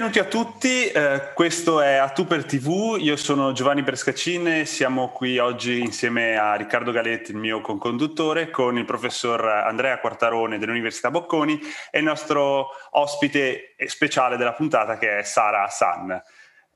[0.00, 4.64] Benvenuti a tutti, eh, questo è A Tu per TV, io sono Giovanni Brescacin e
[4.64, 10.56] siamo qui oggi insieme a Riccardo Galetti, il mio conconduttore, con il professor Andrea Quartarone
[10.56, 11.60] dell'Università Bocconi
[11.90, 16.10] e il nostro ospite speciale della puntata che è Sara San.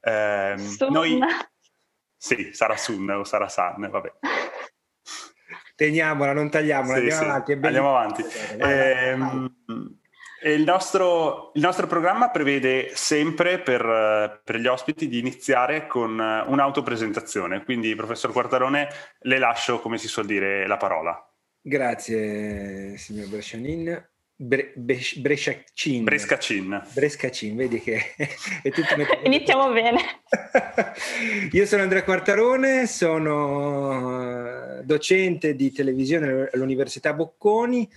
[0.03, 0.55] Eh,
[0.91, 1.19] noi...
[2.15, 4.13] Sì, Sara Sun o Sara San, vabbè.
[5.75, 7.29] Teniamola, non tagliamola, sì, andiamo sì.
[7.31, 7.53] avanti.
[7.53, 8.23] Andiamo avanti.
[8.59, 10.03] Vai, vai, vai.
[10.45, 17.65] Il nostro, il nostro, programma prevede sempre per, per, gli ospiti di iniziare con un'autopresentazione,
[17.65, 18.89] quindi professor Quartarone
[19.21, 21.19] le lascio, come si suol dire, la parola.
[21.63, 24.09] Grazie signor Brescianin.
[24.37, 26.05] Bre, Bresciacin.
[26.05, 26.83] Brescacin.
[26.93, 28.15] Brescacin, vedi che
[28.63, 30.01] è tutto Iniziamo bene.
[31.53, 37.89] Io sono Andrea Quartarone, sono docente di televisione all'Università Bocconi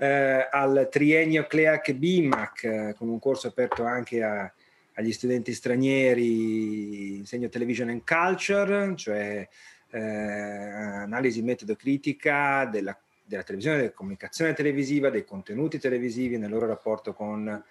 [0.00, 4.50] eh, al triennio CLEAC BIMAC eh, con un corso aperto anche a,
[4.94, 9.46] agli studenti stranieri, insegno television and culture, cioè
[9.90, 16.66] eh, analisi metodo critica della, della televisione, della comunicazione televisiva, dei contenuti televisivi nel loro
[16.66, 17.62] rapporto con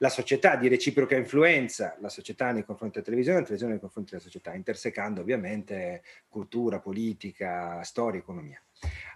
[0.00, 4.10] la società di reciproca influenza, la società nei confronti della televisione, la televisione nei confronti
[4.10, 8.60] della società, intersecando ovviamente cultura, politica, storia, economia.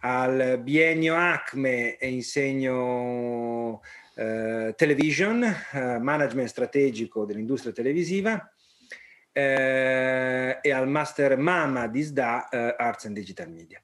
[0.01, 3.81] Al biennio ACME insegno
[4.15, 8.53] eh, television, eh, management strategico dell'industria televisiva
[9.33, 13.81] eh, e al master MAMA di SDA eh, Arts and Digital Media.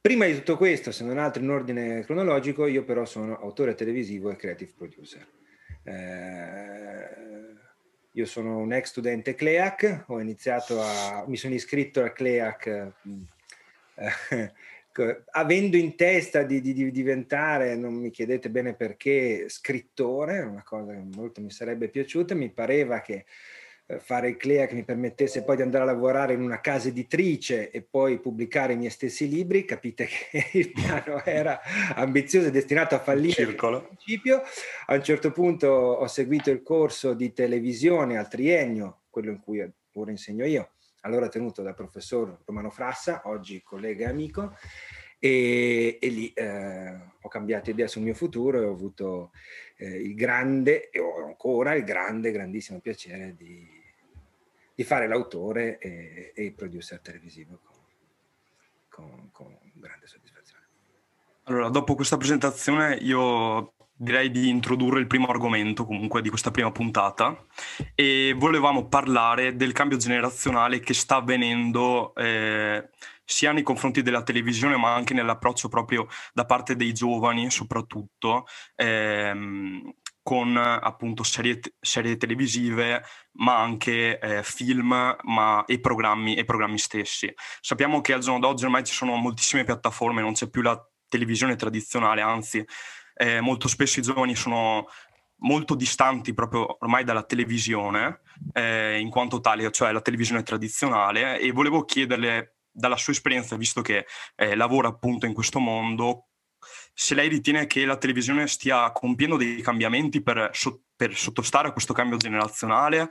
[0.00, 4.30] Prima di tutto questo, se non altro in ordine cronologico, io però sono autore televisivo
[4.30, 5.26] e creative producer.
[5.84, 7.32] Eh,
[8.10, 14.52] io sono un ex studente CLEAC, ho iniziato a, mi sono iscritto al CLEAC eh,
[15.30, 20.92] avendo in testa di, di, di, diventare, non mi chiedete bene perché, scrittore, una cosa
[20.92, 23.24] che molto mi sarebbe piaciuta, mi pareva che
[23.86, 26.88] eh, fare il CLEA che mi permettesse poi di andare a lavorare in una casa
[26.88, 31.60] editrice e poi pubblicare i miei stessi libri, capite che il piano era
[31.94, 33.84] ambizioso e destinato a fallire Circolo.
[33.84, 34.42] principio.
[34.86, 39.60] A un certo punto ho seguito il corso di televisione al triennio, quello in cui
[39.94, 44.56] ora insegno io, allora tenuto dal professor Romano Frassa, oggi collega e amico,
[45.18, 49.30] e, e lì eh, ho cambiato idea sul mio futuro e ho avuto
[49.76, 53.64] eh, il grande, e ho ancora il grande, grandissimo piacere di,
[54.74, 57.76] di fare l'autore e, e, il producer televisivo con,
[58.88, 60.66] con, con grande soddisfazione.
[61.44, 66.72] Allora, dopo questa presentazione io direi di introdurre il primo argomento comunque di questa prima
[66.72, 67.36] puntata
[67.94, 72.88] e volevamo parlare del cambio generazionale che sta avvenendo eh,
[73.24, 79.94] sia nei confronti della televisione ma anche nell'approccio proprio da parte dei giovani soprattutto ehm,
[80.20, 87.32] con appunto serie, serie, televisive ma anche eh, film ma, e, programmi, e programmi stessi.
[87.60, 91.56] Sappiamo che al giorno d'oggi ormai ci sono moltissime piattaforme, non c'è più la televisione
[91.56, 92.64] tradizionale, anzi
[93.14, 94.86] eh, molto spesso i giovani sono
[95.42, 98.20] molto distanti proprio ormai dalla televisione,
[98.52, 103.82] eh, in quanto tale, cioè la televisione tradizionale, e volevo chiederle dalla sua esperienza, visto
[103.82, 104.06] che
[104.36, 106.26] eh, lavora appunto in questo mondo,
[106.94, 111.72] se lei ritiene che la televisione stia compiendo dei cambiamenti per, so- per sottostare a
[111.72, 113.08] questo cambio generazionale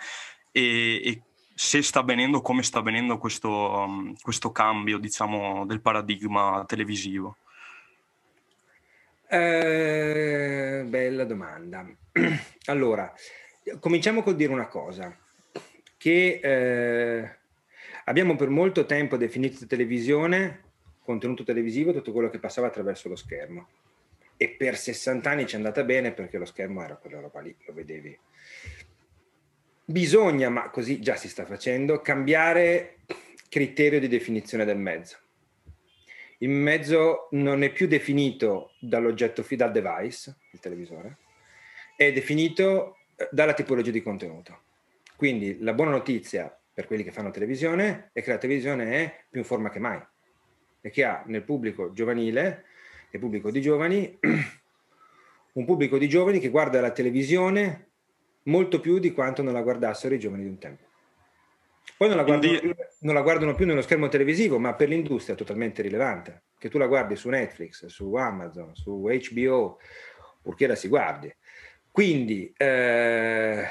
[0.51, 1.21] e, e,
[1.53, 7.37] se sta avvenendo, come sta avvenendo questo, um, questo cambio, diciamo, del paradigma televisivo.
[9.33, 11.89] Eh, bella domanda.
[12.65, 13.13] allora,
[13.79, 15.17] cominciamo col dire una cosa,
[15.95, 17.35] che eh,
[18.03, 20.63] abbiamo per molto tempo definito televisione,
[21.01, 23.69] contenuto televisivo, tutto quello che passava attraverso lo schermo.
[24.35, 27.55] E per 60 anni ci è andata bene perché lo schermo era quella roba lì,
[27.65, 28.19] lo vedevi.
[29.85, 32.97] Bisogna, ma così già si sta facendo, cambiare
[33.47, 35.19] criterio di definizione del mezzo
[36.41, 41.17] il mezzo non è più definito dall'oggetto, dal device, il televisore,
[41.95, 44.61] è definito eh, dalla tipologia di contenuto.
[45.15, 49.39] Quindi la buona notizia per quelli che fanno televisione è che la televisione è più
[49.39, 50.01] in forma che mai
[50.81, 52.65] e che ha nel pubblico giovanile,
[53.11, 54.17] nel pubblico di giovani,
[55.53, 57.89] un pubblico di giovani che guarda la televisione
[58.43, 60.90] molto più di quanto non la guardassero i giovani di un tempo.
[62.01, 65.35] Poi non la, guardano più, non la guardano più nello schermo televisivo, ma per l'industria
[65.35, 66.45] è totalmente rilevante.
[66.57, 69.77] Che tu la guardi su Netflix, su Amazon, su HBO,
[70.41, 71.31] purché la si guardi.
[71.91, 73.67] Quindi, eh,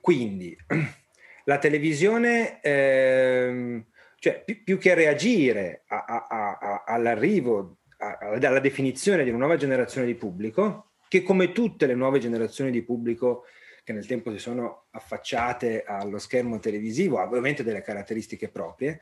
[0.00, 0.56] quindi
[1.44, 3.84] la televisione, eh,
[4.16, 10.08] cioè più, più, che reagire a, a, a, all'arrivo, alla definizione di una nuova generazione
[10.08, 13.44] di pubblico, che come tutte le nuove generazioni di pubblico
[13.90, 19.00] che nel tempo si sono affacciate allo schermo televisivo, ovviamente delle caratteristiche proprie,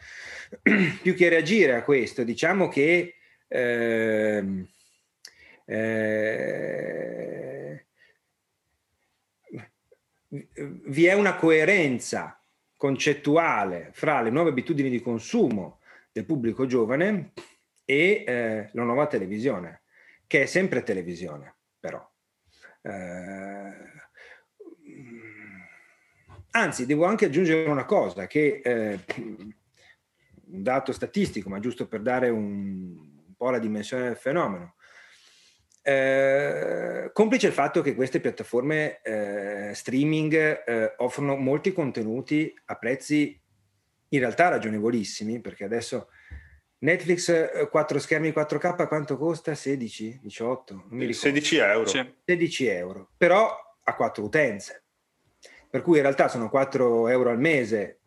[1.02, 3.14] più che reagire a questo, diciamo che
[3.46, 4.67] eh,
[5.67, 7.87] eh,
[10.29, 12.40] vi è una coerenza
[12.76, 15.81] concettuale fra le nuove abitudini di consumo
[16.12, 17.32] del pubblico giovane
[17.85, 19.82] e eh, la nuova televisione,
[20.26, 22.06] che è sempre televisione, però.
[22.82, 23.98] Eh,
[26.59, 32.29] anzi, devo anche aggiungere una cosa, che eh, un dato statistico, ma giusto per dare
[32.29, 32.97] un,
[33.27, 34.75] un po' la dimensione del fenomeno.
[35.83, 40.35] Eh, complice il fatto che queste piattaforme eh, streaming
[40.67, 43.41] eh, offrono molti contenuti a prezzi
[44.11, 46.09] in realtà ragionevolissimi, perché adesso
[46.81, 49.55] Netflix 4 eh, schermi 4K quanto costa?
[49.55, 50.85] 16, 18?
[51.13, 51.87] 16 euro.
[52.25, 53.51] 16 euro, però
[53.83, 54.83] a 4 utenze.
[55.70, 58.00] Per cui in realtà sono 4 euro al mese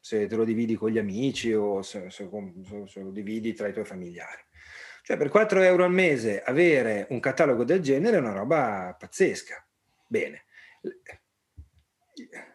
[0.00, 2.28] se te lo dividi con gli amici o se, se,
[2.86, 4.42] se lo dividi tra i tuoi familiari.
[5.02, 9.64] Cioè per 4 euro al mese avere un catalogo del genere è una roba pazzesca.
[10.06, 10.44] Bene.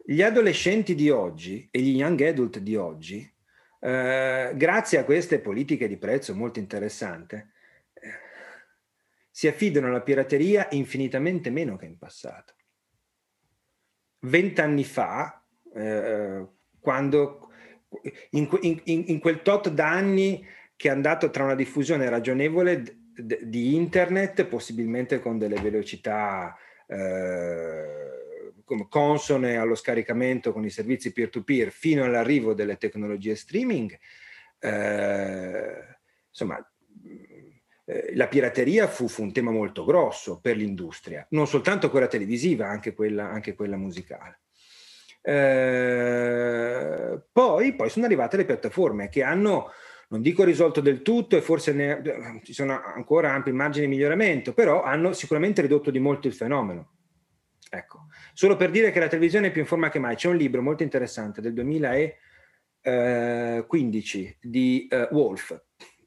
[0.05, 3.29] Gli adolescenti di oggi e gli young adult di oggi,
[3.79, 7.49] eh, grazie a queste politiche di prezzo molto interessanti, eh,
[9.29, 12.53] si affidano alla pirateria infinitamente meno che in passato.
[14.21, 16.45] Vent'anni fa, eh,
[16.79, 17.49] quando
[18.31, 20.45] in, in, in, quel tot d'anni
[20.75, 26.55] che è andato tra una diffusione ragionevole d- di internet, possibilmente con delle velocità
[26.87, 28.53] eh,
[28.89, 33.97] consone allo scaricamento con i servizi peer-to-peer, fino all'arrivo delle tecnologie streaming.
[34.59, 35.97] Eh,
[36.29, 36.70] insomma,
[37.91, 42.67] eh, la pirateria fu, fu, un tema molto grosso per l'industria, non soltanto quella televisiva,
[42.67, 44.39] anche quella, anche quella musicale.
[45.21, 49.71] Eh, poi, poi, sono arrivate le piattaforme che hanno
[50.07, 54.53] non dico risolto del tutto e forse ne, ci sono ancora ampi margini di miglioramento,
[54.53, 56.95] però hanno sicuramente ridotto di molto il fenomeno.
[57.69, 60.35] Ecco, solo per dire che la televisione è più in forma che mai, c'è un
[60.35, 65.57] libro molto interessante del 2015 di uh, Wolf,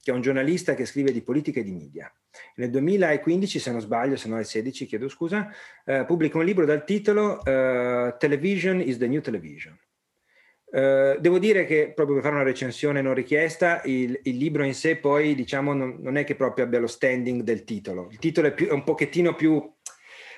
[0.04, 2.12] che è un giornalista che scrive di politica e di media.
[2.56, 5.50] Nel 2015, se non sbaglio, se no è il 16, chiedo scusa,
[5.86, 9.78] uh, pubblica un libro dal titolo uh, Television is the New Television
[10.74, 14.74] Uh, devo dire che proprio per fare una recensione non richiesta, il, il libro in
[14.74, 18.08] sé poi diciamo non, non, è che proprio abbia lo standing del titolo.
[18.10, 19.72] Il titolo è, più, è un pochettino più,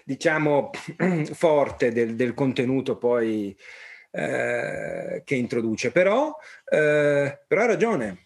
[0.04, 0.72] diciamo,
[1.32, 3.56] forte del, del contenuto poi
[4.10, 6.34] uh, che introduce, però, uh,
[7.46, 8.25] però ha ragione.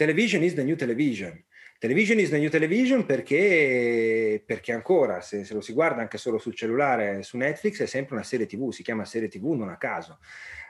[0.00, 1.44] Television is the new television.
[1.78, 6.38] Television is the new television perché, perché ancora, se, se, lo si guarda anche solo
[6.38, 9.76] sul cellulare, su Netflix, è sempre una serie TV, si chiama serie TV non a
[9.76, 10.20] caso.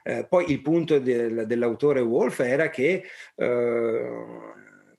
[0.02, 3.04] Eh, poi il punto del, dell'autore Wolf era che
[3.36, 4.10] eh,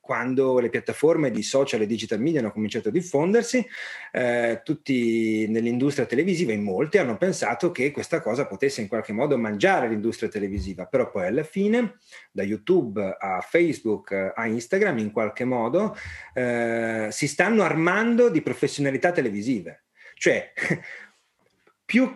[0.02, 3.66] quando le piattaforme di social e digital media hanno cominciato a diffondersi,
[4.12, 9.38] eh, tutti nell'industria televisiva, in molti, hanno pensato che questa cosa potesse in qualche modo
[9.38, 11.98] mangiare l'industria televisiva, però poi alla fine,
[12.32, 15.96] da YouTube a Facebook a Instagram, in qualche modo,
[16.34, 19.86] eh, si stanno armando di professionalità televisive.
[20.16, 20.52] Cioè,
[21.86, 22.12] più,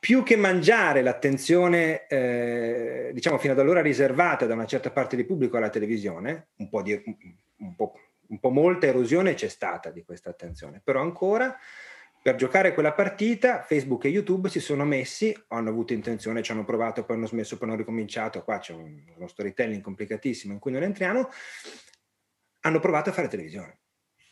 [0.00, 5.26] più che mangiare l'attenzione, eh, diciamo fino ad allora riservata da una certa parte del
[5.26, 7.00] pubblico alla televisione, un po', di,
[7.58, 7.92] un po',
[8.28, 11.54] un po molta erosione c'è stata di questa attenzione, però ancora
[12.22, 16.64] per giocare quella partita Facebook e YouTube si sono messi, hanno avuto intenzione, ci hanno
[16.64, 20.72] provato, poi hanno smesso, poi hanno ricominciato, qua c'è un, uno storytelling complicatissimo in cui
[20.72, 21.28] non entriamo,
[22.60, 23.80] hanno provato a fare televisione.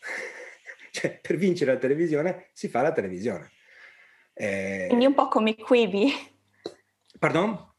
[0.92, 3.50] cioè, per vincere la televisione si fa la televisione.
[4.40, 4.84] Eh...
[4.86, 6.12] Quindi un po' come Quibi.
[7.18, 7.72] Pardon?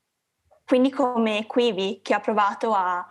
[0.65, 3.07] Quindi come Quibi che ha provato a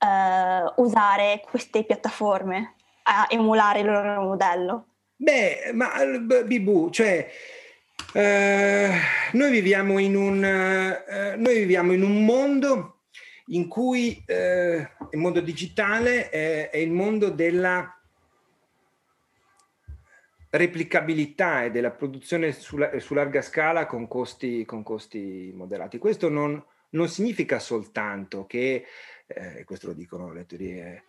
[0.00, 2.74] uh, usare queste piattaforme,
[3.04, 4.86] a emulare il loro modello.
[5.16, 5.90] Beh, ma
[6.44, 7.30] Bibu, cioè...
[8.14, 8.90] Uh,
[9.32, 13.02] noi, viviamo in un, uh, noi viviamo in un mondo
[13.48, 17.97] in cui uh, il mondo digitale è, è il mondo della
[20.50, 25.98] replicabilità e della produzione su, su larga scala con costi, con costi moderati.
[25.98, 28.84] Questo non, non, significa soltanto che,
[29.26, 31.04] eh, questo lo dicono le teorie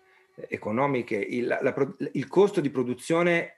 [0.48, 3.56] economiche, il, la, il costo di produzione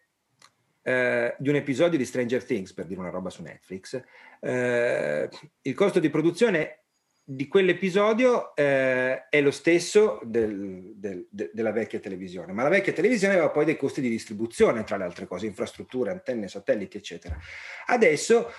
[0.84, 4.02] eh, di un episodio di Stranger Things, per dire una roba su Netflix,
[4.40, 5.30] eh,
[5.62, 6.81] il costo di produzione
[7.24, 12.94] di quell'episodio eh, è lo stesso del, del, de, della vecchia televisione, ma la vecchia
[12.94, 17.38] televisione aveva poi dei costi di distribuzione, tra le altre cose, infrastrutture, antenne, satelliti, eccetera.
[17.86, 18.52] Adesso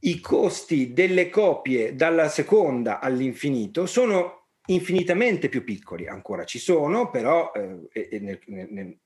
[0.00, 7.52] i costi delle copie dalla seconda all'infinito sono infinitamente più piccoli, ancora ci sono, però
[7.52, 8.98] eh, nel, nel, nel,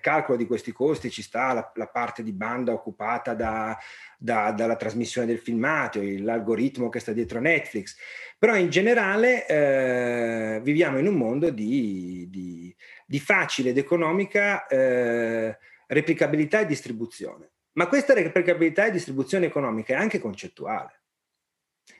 [0.00, 3.76] calcolo di questi costi ci sta la, la parte di banda occupata da,
[4.18, 7.96] da, dalla trasmissione del filmato, l'algoritmo che sta dietro Netflix,
[8.38, 12.74] però in generale eh, viviamo in un mondo di, di,
[13.06, 17.50] di facile ed economica eh, replicabilità e distribuzione.
[17.72, 20.99] Ma questa replicabilità e distribuzione economica è anche concettuale.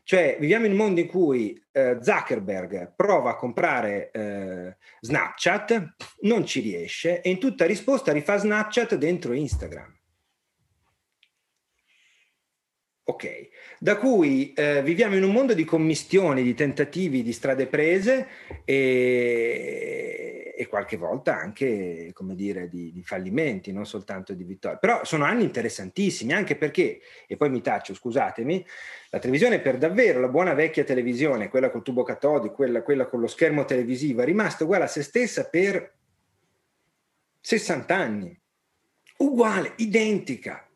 [0.03, 6.45] Cioè, viviamo in un mondo in cui eh, Zuckerberg prova a comprare eh, Snapchat, non
[6.45, 9.99] ci riesce e in tutta risposta rifà Snapchat dentro Instagram.
[13.11, 13.49] Ok,
[13.81, 18.29] da cui eh, viviamo in un mondo di commistioni, di tentativi, di strade prese
[18.65, 20.30] e,
[20.61, 24.77] e qualche volta anche, come dire, di, di, fallimenti, non soltanto di vittorie.
[24.79, 28.67] Però sono anni interessantissimi, anche perché, e poi mi taccio, scusatemi,
[29.09, 33.21] la televisione per davvero, la buona vecchia televisione, quella col tubo catodico, quella, quella con
[33.21, 35.95] lo schermo televisivo, è rimasta uguale a se stessa per
[37.41, 38.39] 60 anni.
[39.17, 40.69] Uguale, identica,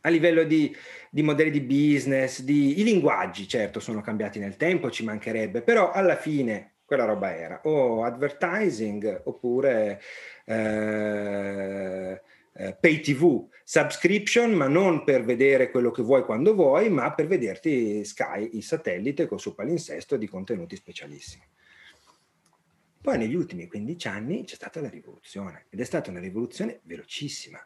[0.00, 0.74] a livello di,
[1.10, 5.92] di, modelli di business, di, i linguaggi certo sono cambiati nel tempo, ci mancherebbe, però
[5.92, 10.00] alla fine quella roba era o advertising oppure
[10.44, 17.12] eh, eh, pay tv, subscription ma non per vedere quello che vuoi quando vuoi, ma
[17.12, 21.44] per vederti Sky, il satellite con su palinsesto di contenuti specialissimi.
[23.02, 27.62] Poi negli ultimi 15 anni c'è stata la rivoluzione ed è stata una rivoluzione velocissima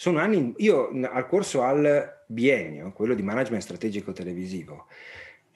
[0.00, 4.86] sono anni, io al corso al biennio, quello di management strategico televisivo,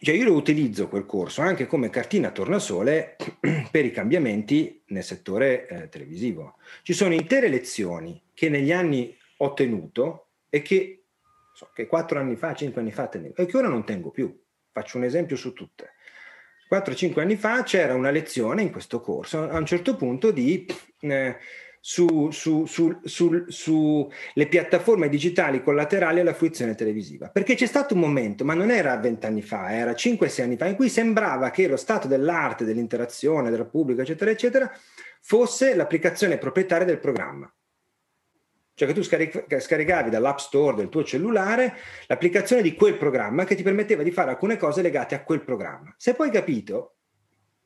[0.02, 3.16] cioè io lo utilizzo quel corso anche come cartina tornasole
[3.70, 6.56] per i cambiamenti nel settore eh, televisivo.
[6.82, 11.04] Ci sono intere lezioni che negli anni ho tenuto e che,
[11.52, 14.36] so, che 4 anni fa, 5 anni fa tenevo e che ora non tengo più.
[14.72, 15.92] Faccio un esempio su tutte.
[16.68, 20.66] 4-5 anni fa c'era una lezione in questo corso a un certo punto di...
[21.00, 21.36] Eh,
[21.84, 24.10] su, su, su,
[24.48, 27.28] piattaforme digitali collaterali alla fruizione televisiva.
[27.28, 30.76] Perché c'è stato un momento, ma non era vent'anni fa, era 5-6 anni fa, in
[30.76, 34.72] cui sembrava che lo stato dell'arte, dell'interazione, della pubblica, eccetera, eccetera,
[35.20, 37.52] fosse l'applicazione proprietaria del programma.
[38.74, 41.74] Cioè che tu scaric- scaricavi dall'app store del tuo cellulare
[42.06, 45.92] l'applicazione di quel programma che ti permetteva di fare alcune cose legate a quel programma.
[45.98, 46.98] Se poi capito,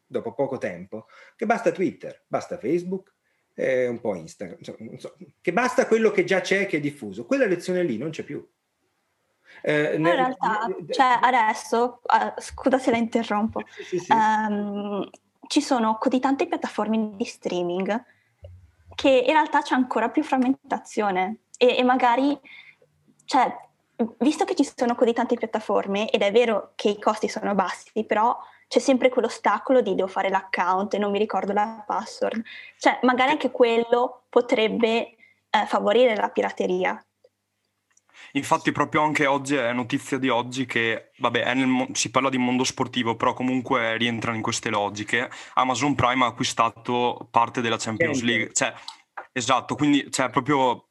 [0.07, 1.07] dopo poco tempo,
[1.37, 3.16] che basta Twitter, basta Facebook,
[3.57, 7.25] eh, un po' Instagram, so, che basta quello che già c'è, che è diffuso.
[7.25, 8.47] Quella lezione lì non c'è più.
[9.63, 14.13] Eh, nel, in realtà, cioè adesso, uh, scusa se la interrompo, sì, sì.
[14.13, 15.09] Um,
[15.47, 18.05] ci sono così tante piattaforme di streaming
[18.95, 22.39] che in realtà c'è ancora più frammentazione e, e magari,
[23.25, 23.55] cioè,
[24.19, 28.05] visto che ci sono così tante piattaforme ed è vero che i costi sono bassi,
[28.05, 28.37] però
[28.69, 32.43] c'è sempre quell'ostacolo di devo fare l'account e non mi ricordo la password.
[32.79, 35.17] Cioè, magari anche quello potrebbe
[35.51, 37.01] eh, favorire la pirateria.
[38.33, 42.65] Infatti proprio anche oggi è notizia di oggi che, vabbè, nel, si parla di mondo
[42.65, 45.31] sportivo, però comunque rientrano in queste logiche.
[45.55, 48.53] Amazon Prime ha acquistato parte della Champions League.
[48.53, 48.75] Cioè,
[49.33, 50.86] esatto, quindi cioè, proprio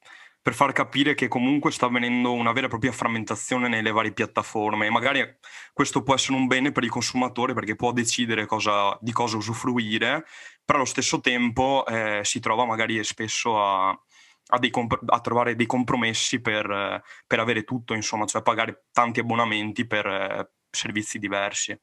[0.45, 4.85] per far capire che comunque sta avvenendo una vera e propria frammentazione nelle varie piattaforme.
[4.85, 5.37] E magari
[5.73, 10.23] questo può essere un bene per il consumatore perché può decidere cosa, di cosa usufruire,
[10.63, 15.65] però allo stesso tempo eh, si trova magari spesso a, a, comp- a trovare dei
[15.65, 21.75] compromessi per, per, avere tutto, insomma, cioè pagare tanti abbonamenti per eh, servizi diversi.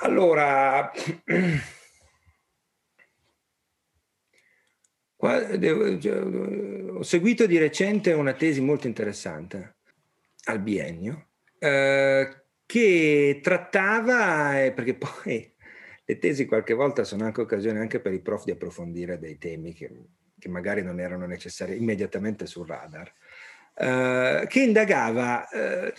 [0.00, 0.90] Allora,
[5.24, 9.76] ho seguito di recente una tesi molto interessante
[10.46, 15.54] al biennio eh, che trattava, eh, perché poi
[16.04, 19.72] le tesi qualche volta sono anche occasione anche per i prof di approfondire dei temi
[19.72, 19.90] che,
[20.38, 23.12] che magari non erano necessari immediatamente sul radar,
[23.76, 25.92] eh, che indagava eh,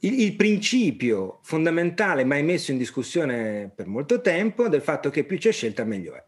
[0.00, 5.38] il, il, principio fondamentale mai messo in discussione per molto tempo del fatto che più
[5.38, 6.24] c'è scelta meglio è.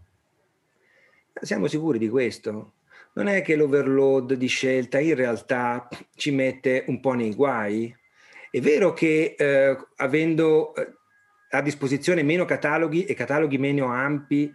[1.41, 2.75] Siamo sicuri di questo?
[3.15, 7.95] Non è che l'overload di scelta in realtà ci mette un po' nei guai?
[8.51, 10.93] È vero che eh, avendo eh,
[11.51, 14.55] a disposizione meno cataloghi e cataloghi meno ampi,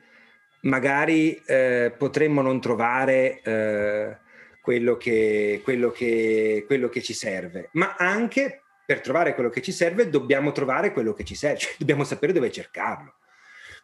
[0.62, 4.18] magari eh, potremmo non trovare eh,
[4.62, 9.74] quello che, quello, che, quello che ci serve, ma anche per trovare quello che ci
[9.74, 13.16] serve dobbiamo trovare quello che ci serve, cioè dobbiamo sapere dove cercarlo.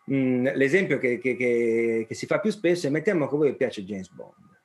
[0.10, 3.56] Mm, l'esempio che, che, che, che, si fa più spesso è mettiamo che a voi
[3.56, 4.60] piace James Bond.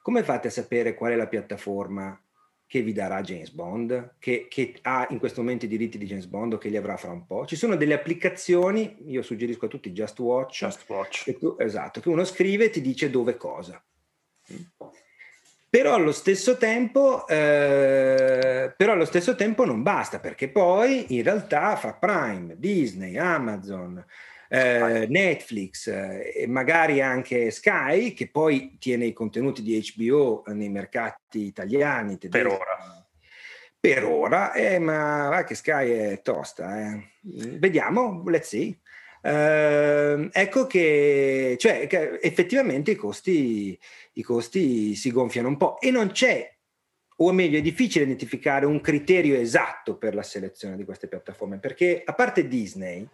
[0.00, 2.18] come fate a sapere qual è la piattaforma
[2.66, 6.26] che vi darà James Bond, che, che, ha in questo momento i diritti di James
[6.26, 7.44] Bond o che li avrà fra un po'.
[7.44, 11.24] Ci sono delle applicazioni, io suggerisco a tutti Just Watch, Just Watch.
[11.24, 13.82] Che tu, esatto, che uno scrive e ti dice dove cosa.
[15.74, 21.74] Però allo stesso tempo, eh, però allo stesso tempo non basta, perché poi in realtà
[21.74, 24.00] fra Prime, Disney, Amazon,
[24.48, 30.68] eh, Netflix eh, e magari anche Sky, che poi tiene i contenuti di HBO nei
[30.68, 32.18] mercati italiani.
[32.18, 32.46] Tedeschi.
[32.46, 33.06] Per ora.
[33.80, 36.82] Per ora, eh, ma va che Sky è tosta.
[36.82, 37.04] Eh.
[37.58, 38.78] Vediamo, let's see.
[39.24, 43.78] Uh, ecco che, cioè, che effettivamente i costi,
[44.12, 46.54] i costi si gonfiano un po' e non c'è
[47.16, 52.02] o meglio è difficile identificare un criterio esatto per la selezione di queste piattaforme perché
[52.04, 53.08] a parte Disney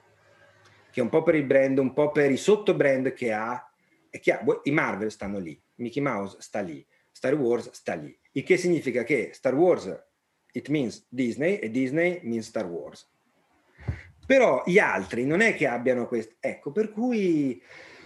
[0.90, 3.72] che un po' per il brand, un po' per i sottobrand che ha,
[4.08, 8.42] è chiaro, i Marvel stanno lì, Mickey Mouse sta lì, Star Wars sta lì, il
[8.42, 9.96] che significa che Star Wars
[10.52, 13.08] it means Disney e Disney means Star Wars.
[14.30, 17.60] Però gli altri non è che abbiano questo, ecco, per cui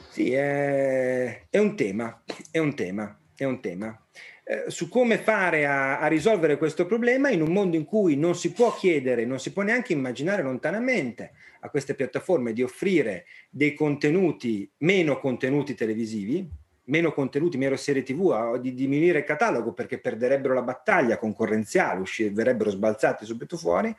[0.09, 4.03] sì, è, è un tema, è un tema, è un tema.
[4.43, 8.35] Eh, su come fare a, a, risolvere questo problema in un mondo in cui non
[8.35, 13.75] si può chiedere, non si può neanche immaginare lontanamente a queste piattaforme di offrire dei
[13.75, 16.49] contenuti, meno contenuti televisivi,
[16.85, 22.71] meno contenuti, meno serie tv, di diminuire il catalogo perché perderebbero la battaglia concorrenziale, uscirebbero
[22.71, 23.95] sbalzati subito fuori,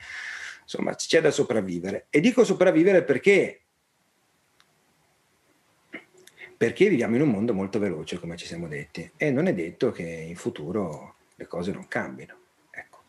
[0.66, 2.08] insomma c'è da sopravvivere.
[2.10, 3.62] E dico sopravvivere perché
[6.58, 9.92] perché viviamo in un mondo molto veloce, come ci siamo detti, e non è detto
[9.92, 12.38] che in futuro le cose non cambino.
[12.72, 13.04] Ecco.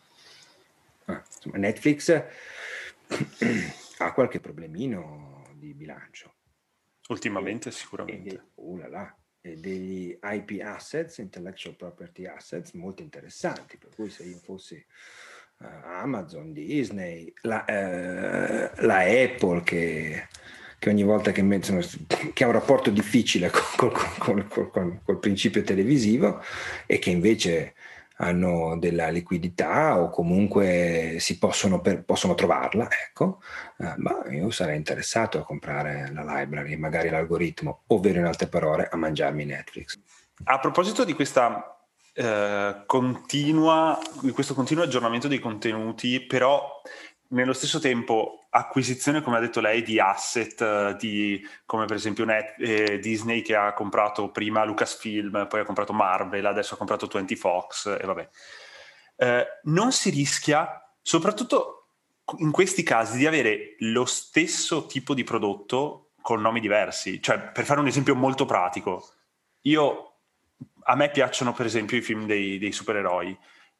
[1.06, 2.10] Ah, insomma, Netflix
[3.98, 6.34] ha qualche problemino di bilancio.
[7.08, 8.34] Ultimamente, sicuramente.
[8.34, 14.10] E, uh là là, e degli IP assets, intellectual property assets, molto interessanti, per cui
[14.10, 14.84] se io fossi
[15.84, 20.28] Amazon, Disney, la, uh, la Apple che
[20.78, 21.80] che ogni volta che, insomma,
[22.32, 26.42] che ha un rapporto difficile col, col, col, col, principio televisivo
[26.86, 27.74] e che invece
[28.18, 33.42] hanno della liquidità o comunque si possono, per, possono trovarla, ecco,
[33.78, 38.88] eh, ma io sarei interessato a comprare la library, magari l'algoritmo, ovvero in altre parole
[38.90, 39.98] a mangiarmi Netflix.
[40.44, 41.75] A proposito di questa
[42.16, 43.98] eh, continua,
[44.32, 46.80] questo continuo aggiornamento dei contenuti, però
[47.28, 52.24] nello stesso tempo acquisizione, come ha detto lei, di asset, uh, di, come per esempio
[52.24, 57.06] Net, eh, Disney che ha comprato prima Lucasfilm, poi ha comprato Marvel, adesso ha comprato
[57.06, 58.28] 20 Fox e vabbè.
[59.16, 61.88] Eh, non si rischia, soprattutto
[62.38, 67.20] in questi casi, di avere lo stesso tipo di prodotto con nomi diversi.
[67.20, 69.06] Cioè, per fare un esempio molto pratico,
[69.62, 70.05] io,
[70.86, 73.36] a me piacciono per esempio i film dei, dei supereroi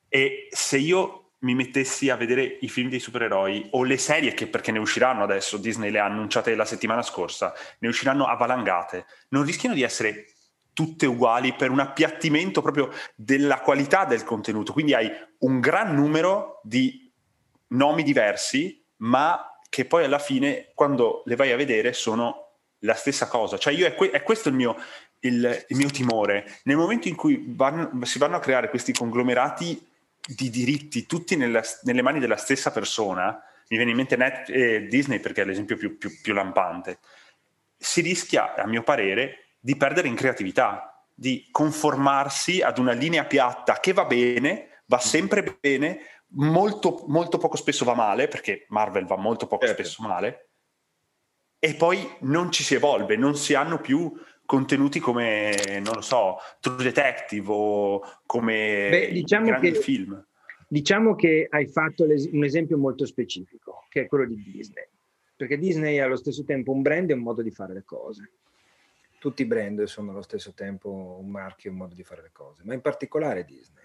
[0.09, 4.47] e se io mi mettessi a vedere i film dei supereroi o le serie che
[4.47, 9.07] perché ne usciranno adesso, Disney le ha annunciate la settimana scorsa, ne usciranno a valangate,
[9.29, 10.27] non rischiano di essere
[10.73, 14.73] tutte uguali per un appiattimento proprio della qualità del contenuto.
[14.73, 17.11] Quindi hai un gran numero di
[17.69, 22.47] nomi diversi, ma che poi alla fine, quando le vai a vedere, sono
[22.81, 23.57] la stessa cosa.
[23.57, 24.77] Cioè, io è, que- è questo il mio,
[25.21, 26.59] il, il mio, timore.
[26.65, 29.85] Nel momento in cui vanno, si vanno a creare questi conglomerati
[30.27, 34.87] di diritti tutti nella, nelle mani della stessa persona, mi viene in mente Net, eh,
[34.87, 36.99] Disney perché è l'esempio più, più, più lampante,
[37.77, 43.81] si rischia, a mio parere, di perdere in creatività, di conformarsi ad una linea piatta
[43.81, 46.01] che va bene, va sempre bene,
[46.35, 49.83] molto, molto poco spesso va male, perché Marvel va molto poco certo.
[49.83, 50.49] spesso male,
[51.59, 54.13] e poi non ci si evolve, non si hanno più
[54.47, 60.25] contenuti come, non lo so, True Detective o come Beh, diciamo grandi che, film.
[60.69, 64.89] Diciamo che hai fatto un esempio molto specifico, che è quello di Disney,
[65.37, 68.31] perché Disney è allo stesso tempo un brand e un modo di fare le cose.
[69.19, 72.31] Tutti i brand sono allo stesso tempo un marchio e un modo di fare le
[72.33, 73.85] cose, ma in particolare Disney,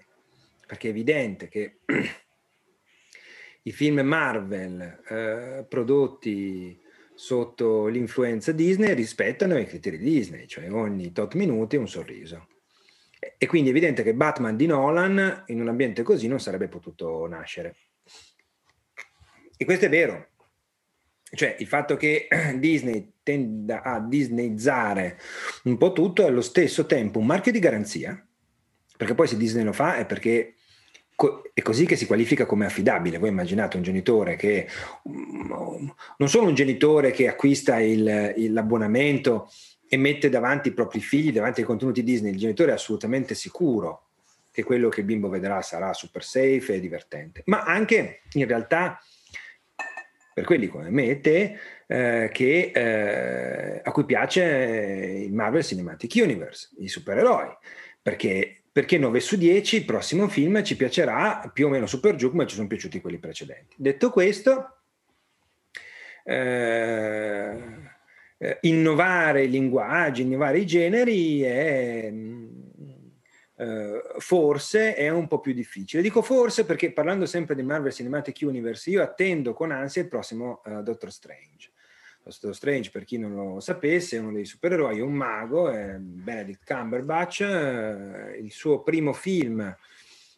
[0.65, 1.79] perché è evidente che
[3.63, 6.79] i film Marvel eh, prodotti
[7.21, 12.47] sotto l'influenza Disney rispettano i criteri Disney, cioè ogni tot minuti un sorriso.
[13.37, 17.27] E quindi è evidente che Batman di Nolan in un ambiente così non sarebbe potuto
[17.27, 17.75] nascere.
[19.55, 20.29] E questo è vero.
[21.31, 25.19] Cioè il fatto che Disney tenda a disneyizzare
[25.65, 28.27] un po' tutto è allo stesso tempo un marchio di garanzia,
[28.97, 30.55] perché poi se Disney lo fa è perché
[31.53, 33.17] è così che si qualifica come affidabile.
[33.17, 34.67] Voi immaginate un genitore che,
[35.03, 39.49] non solo un genitore che acquista il, il, l'abbonamento
[39.87, 44.07] e mette davanti i propri figli, davanti ai contenuti Disney, il genitore è assolutamente sicuro
[44.51, 48.99] che quello che il bimbo vedrà sarà super safe e divertente, ma anche in realtà
[50.33, 51.57] per quelli come me e te
[51.87, 57.49] eh, che, eh, a cui piace il Marvel Cinematic Universe, i supereroi,
[58.01, 62.29] perché, perché 9 su 10 il prossimo film ci piacerà più o meno super giù
[62.29, 63.75] come ci sono piaciuti quelli precedenti.
[63.77, 64.77] Detto questo,
[66.23, 67.57] eh,
[68.37, 72.13] eh innovare i linguaggi, innovare i generi è
[73.61, 76.01] Uh, forse è un po' più difficile.
[76.01, 80.63] Dico forse perché parlando sempre di Marvel Cinematic Universe, io attendo con ansia il prossimo
[80.65, 81.69] uh, Doctor Strange.
[82.23, 85.95] Doctor Strange, per chi non lo sapesse, è uno dei supereroi, è un mago, è
[85.97, 89.75] Benedict Cumberbatch, uh, il suo primo film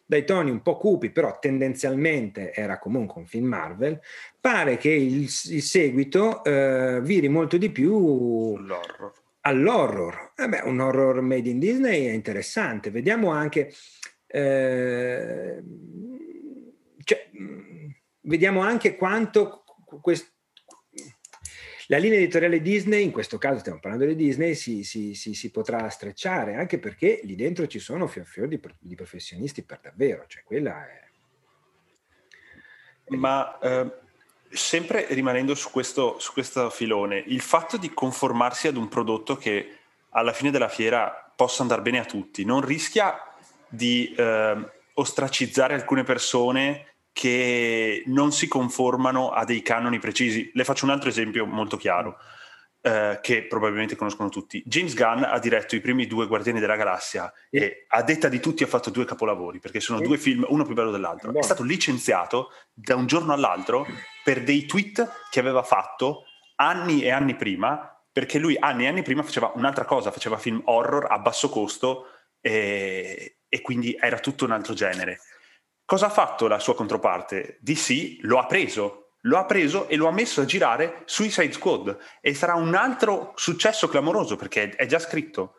[0.06, 4.00] dai toni un po' cupi, però tendenzialmente era comunque un film Marvel,
[4.38, 10.32] pare che il, il seguito viri molto di più l'horror all'horror.
[10.36, 12.90] Eh beh, un horror made in Disney è interessante.
[12.90, 13.72] Vediamo anche...
[14.26, 15.62] Eh,
[17.04, 17.30] cioè,
[18.22, 19.64] vediamo anche quanto
[20.00, 20.33] quest-
[21.88, 25.50] la linea editoriale Disney, in questo caso stiamo parlando di Disney, si, si, si, si
[25.50, 30.42] potrà strecciare, anche perché lì dentro ci sono fior di, di professionisti per davvero, cioè
[30.44, 31.02] quella è...
[33.08, 33.90] Ma eh,
[34.48, 39.78] sempre rimanendo su questo, su questo filone, il fatto di conformarsi ad un prodotto che
[40.10, 43.18] alla fine della fiera possa andare bene a tutti, non rischia
[43.68, 50.50] di eh, ostracizzare alcune persone che non si conformano a dei canoni precisi.
[50.52, 52.18] Le faccio un altro esempio molto chiaro
[52.82, 54.60] eh, che probabilmente conoscono tutti.
[54.66, 58.64] James Gunn ha diretto i primi due Guardiani della Galassia e a detta di tutti
[58.64, 61.32] ha fatto due capolavori perché sono due film, uno più bello dell'altro.
[61.32, 63.86] È stato licenziato da un giorno all'altro
[64.24, 66.24] per dei tweet che aveva fatto
[66.56, 70.62] anni e anni prima perché lui anni e anni prima faceva un'altra cosa, faceva film
[70.64, 72.06] horror a basso costo
[72.40, 75.20] e, e quindi era tutto un altro genere.
[75.84, 77.58] Cosa ha fatto la sua controparte?
[77.60, 81.96] DC lo ha preso lo ha preso e lo ha messo a girare Suicide Squad
[82.20, 85.54] e sarà un altro successo clamoroso perché è già scritto.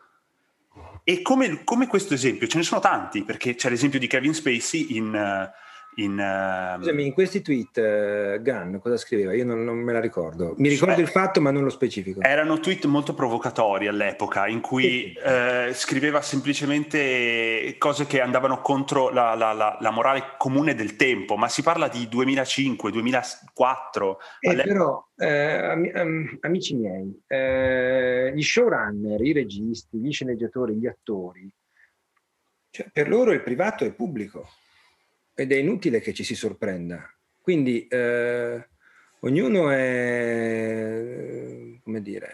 [1.02, 4.96] E come, come questo esempio, ce ne sono tanti, perché c'è l'esempio di Kevin Spacey
[4.96, 5.50] in,
[5.98, 6.78] in, uh...
[6.78, 9.34] Scusami, in questi tweet uh, Gunn cosa scriveva?
[9.34, 10.54] Io non, non me la ricordo.
[10.58, 12.20] Mi ricordo Beh, il fatto, ma non lo specifico.
[12.20, 15.18] Erano tweet molto provocatori all'epoca, in cui sì.
[15.24, 21.36] uh, scriveva semplicemente cose che andavano contro la, la, la, la, morale comune del tempo,
[21.36, 24.18] ma si parla di 2005, 2004.
[24.40, 31.50] Eh, però, eh, amici miei, eh, gli showrunner, i registi, gli sceneggiatori, gli attori,
[32.70, 34.46] cioè, per loro il privato è pubblico
[35.36, 37.08] ed è inutile che ci si sorprenda.
[37.40, 38.66] Quindi eh,
[39.20, 41.04] ognuno è,
[41.84, 42.30] come dire,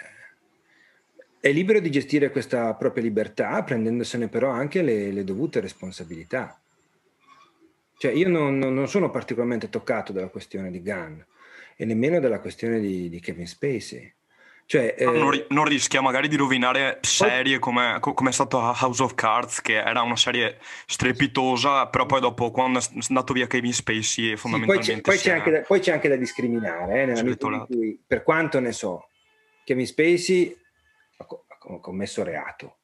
[1.41, 6.63] è libero di gestire questa propria libertà, prendendosene però anche le, le dovute responsabilità.
[7.99, 11.19] Cioè io non, non, sono particolarmente toccato dalla questione di Gunn
[11.77, 14.15] e nemmeno dalla questione di, di Kevin Spacey.
[14.67, 15.05] Cioè, eh...
[15.05, 19.75] non, non, rischia magari di rovinare serie come, come, è stato House of Cards, che
[19.75, 24.95] era una serie strepitosa, però poi dopo, quando è andato via Kevin Spacey, fondamentalmente...
[24.95, 28.03] Sì, poi, c'è, poi, c'è da, poi, c'è, anche da, discriminare, eh, nella in cui,
[28.07, 29.09] per quanto ne so,
[29.65, 30.57] Kevin Spacey
[31.19, 32.79] ha, ha commesso reato,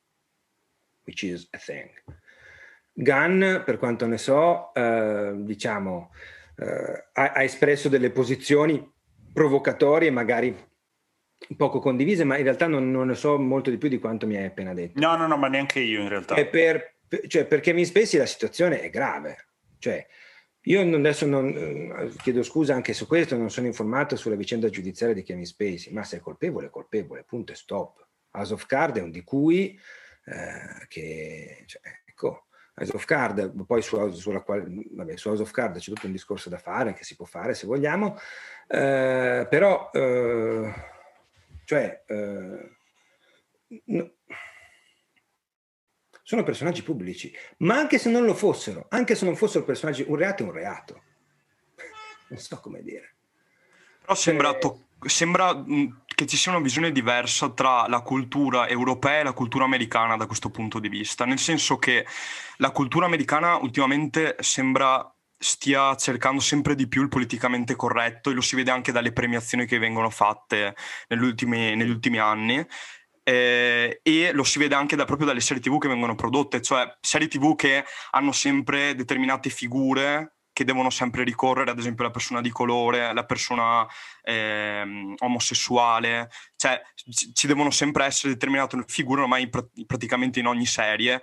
[1.04, 1.90] which is a thing.
[2.92, 6.10] Gunn, per quanto ne so, eh, diciamo,
[6.56, 8.92] eh, ha, ha espresso delle posizioni
[9.32, 10.67] provocatorie, magari
[11.56, 14.36] poco condivise, ma in realtà non, non, ne so molto di più di quanto mi
[14.36, 14.98] hai appena detto.
[15.00, 16.34] No, no, no, ma neanche io in realtà.
[16.34, 19.46] Per, per, cioè, per Kevin Spacey la situazione è grave.
[19.78, 20.06] Cioè,
[20.62, 25.14] io adesso non, eh, chiedo scusa anche su questo, non sono informato sulla vicenda giudiziaria
[25.14, 28.06] di Kevin Spacey, ma se è colpevole è colpevole, punto e stop.
[28.32, 29.78] House of Card è un di cui
[30.26, 35.50] eh, che, cioè, ecco, House of Card, poi su, sulla quale, vabbè, su House of
[35.50, 38.18] Card c'è tutto un discorso da fare, che si può fare se vogliamo,
[38.66, 39.90] eh, però...
[39.92, 40.96] Eh,
[41.68, 42.76] cioè, eh,
[43.84, 44.10] no,
[46.22, 50.16] sono personaggi pubblici, ma anche se non lo fossero, anche se non fossero personaggi, un
[50.16, 51.02] reato è un reato.
[52.30, 53.16] Non so come dire.
[54.00, 55.62] Però sembra, cioè, to- sembra
[56.06, 60.24] che ci sia una visione diversa tra la cultura europea e la cultura americana da
[60.24, 62.06] questo punto di vista, nel senso che
[62.56, 65.06] la cultura americana ultimamente sembra
[65.38, 69.66] stia cercando sempre di più il politicamente corretto e lo si vede anche dalle premiazioni
[69.66, 70.74] che vengono fatte
[71.08, 72.66] negli ultimi, negli ultimi anni.
[73.22, 76.96] Eh, e lo si vede anche da, proprio dalle serie tv che vengono prodotte, cioè
[77.00, 82.40] serie tv che hanno sempre determinate figure che devono sempre ricorrere, ad esempio la persona
[82.40, 83.86] di colore, la persona
[84.22, 86.82] eh, omosessuale, cioè
[87.32, 91.20] ci devono sempre essere determinate figure ormai pr- praticamente in ogni serie,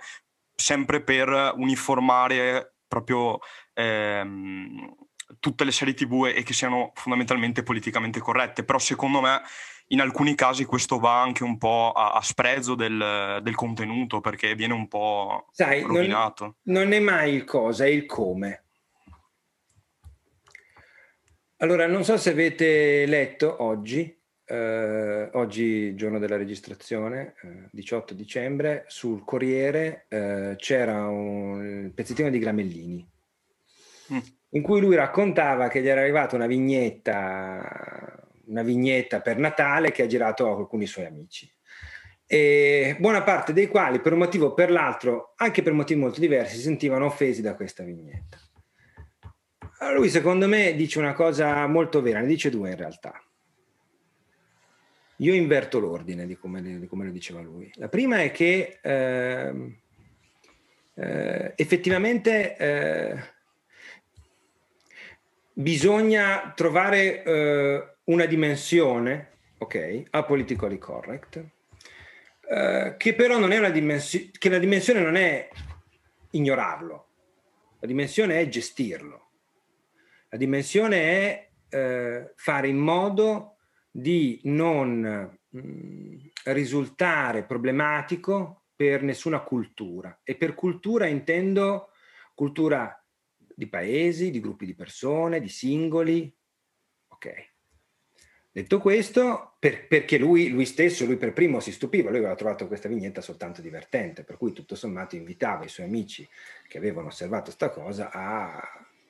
[0.54, 3.38] sempre per uniformare proprio
[3.76, 4.94] ehm,
[5.38, 9.42] tutte le serie tv e che siano fondamentalmente politicamente corrette, però secondo me
[9.88, 14.54] in alcuni casi questo va anche un po' a, a sprezzo del, del, contenuto perché
[14.54, 16.56] viene un po' Sai, rovinato.
[16.62, 18.64] Non, non è mai il cosa, è il come.
[21.58, 28.84] Allora, non so se avete letto oggi, eh, oggi giorno della registrazione, eh, 18 dicembre,
[28.88, 33.14] sul Corriere eh, c'era un pezzettino di Gramellini
[34.12, 34.18] mm.
[34.50, 38.16] in cui lui raccontava che gli era arrivata una vignetta
[38.46, 41.50] una vignetta per Natale che ha girato a alcuni suoi amici.
[42.28, 46.20] E buona parte dei quali, per un motivo o per l'altro, anche per motivi molto
[46.20, 48.38] diversi, si sentivano offesi da questa vignetta.
[49.78, 53.20] Allora lui, secondo me, dice una cosa molto vera, ne dice due in realtà.
[55.20, 57.70] Io inverto l'ordine di come, di come lo diceva lui.
[57.74, 59.78] La prima è che eh,
[60.94, 63.18] eh, effettivamente eh,
[65.58, 71.42] bisogna trovare eh, una dimensione, ok, a politically correct,
[72.48, 75.48] eh, che però non è una dimensione, che la dimensione non è
[76.32, 77.08] ignorarlo,
[77.78, 79.30] la dimensione è gestirlo,
[80.28, 83.56] la dimensione è eh, fare in modo
[83.90, 90.20] di non mh, mm, risultare problematico per nessuna cultura.
[90.22, 91.92] E per cultura intendo
[92.34, 93.02] cultura
[93.56, 96.30] di paesi, di gruppi di persone, di singoli,
[97.08, 97.54] ok.
[98.52, 102.66] Detto questo, per, perché lui, lui, stesso, lui per primo si stupiva, lui aveva trovato
[102.66, 106.26] questa vignetta soltanto divertente, per cui tutto sommato invitava i suoi amici
[106.68, 108.56] che avevano osservato sta cosa a,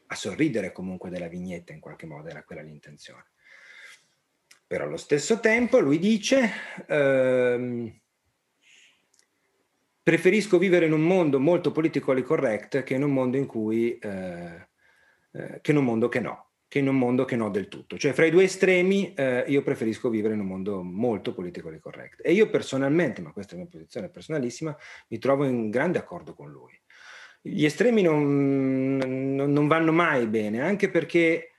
[0.06, 3.26] a sorridere comunque della vignetta, in qualche modo era quella l'intenzione.
[4.66, 6.50] Però allo stesso tempo lui dice,
[6.86, 8.00] ehm,
[10.06, 14.68] preferisco vivere in un mondo molto politically correct che in un mondo in cui, eh,
[15.32, 17.98] eh, che in un mondo che no che in un mondo che no del tutto.
[17.98, 22.20] Cioè fra i due estremi eh, io preferisco vivere in un mondo molto politically correct.
[22.24, 24.76] E io personalmente, ma questa è mia posizione personalissima,
[25.08, 26.72] mi trovo in grande accordo con lui.
[27.40, 31.52] Gli estremi non, non vanno mai bene, anche perché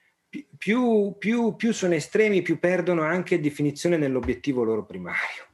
[0.57, 5.46] più, più, più, sono estremi, più perdono anche definizione nell'obiettivo loro primario.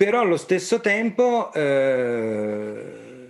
[0.00, 1.52] Però allo stesso tempo...
[1.52, 3.28] Eh,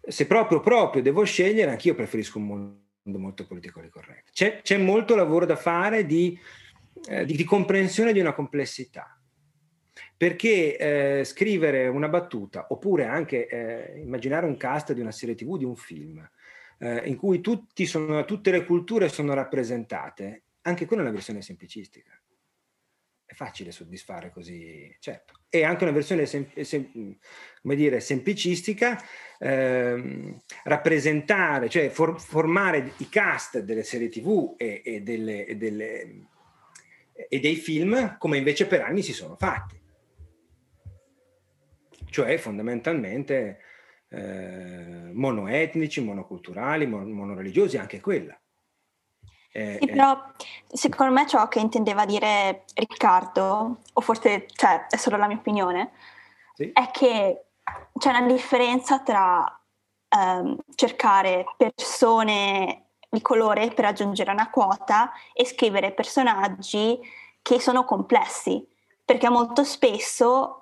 [0.00, 4.30] se proprio, proprio devo scegliere, anch'io preferisco un mondo molto politico corretto.
[4.32, 6.40] C'è, c'è, molto lavoro da fare di,
[7.06, 9.20] eh, di, di, comprensione di una complessità.
[10.16, 15.58] Perché eh, scrivere una battuta, oppure anche eh, immaginare un cast di una serie tv,
[15.58, 16.26] di un film,
[16.78, 17.42] eh, in cui
[17.84, 22.19] sono, tutte le culture sono rappresentate, anche quella è una versione semplicistica
[23.30, 25.34] è facile soddisfare così, certo.
[25.48, 27.16] E anche una versione sem- sem-
[27.62, 29.00] come dire, semplicistica,
[29.38, 36.26] ehm, rappresentare, cioè for- formare i cast delle serie tv e, e, delle, e, delle,
[37.28, 39.80] e dei film come invece per anni si sono fatti.
[42.06, 43.60] Cioè fondamentalmente
[44.08, 48.39] eh, monoetnici, monoculturali, mon- monoreligiosi, anche quella.
[49.52, 50.22] Eh, sì, però
[50.68, 55.90] secondo me ciò che intendeva dire Riccardo, o forse cioè, è solo la mia opinione,
[56.54, 56.70] sì?
[56.72, 57.46] è che
[57.98, 59.60] c'è una differenza tra
[60.08, 66.98] ehm, cercare persone di colore per raggiungere una quota e scrivere personaggi
[67.42, 68.64] che sono complessi,
[69.04, 70.60] perché molto spesso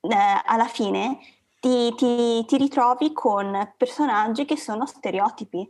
[0.00, 1.18] eh, alla fine
[1.58, 5.68] ti, ti, ti, ritrovi con personaggi che sono stereotipi